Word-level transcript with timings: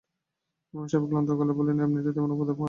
ইমাম 0.73 0.85
সাহেব 0.87 1.03
ক্লান্ত 1.09 1.29
গলায় 1.31 1.55
বললেন, 1.57 1.77
এমনিতে 1.79 2.11
তেমন 2.15 2.29
উপদ্রব 2.31 2.51
করে 2.51 2.55
না। 2.55 2.59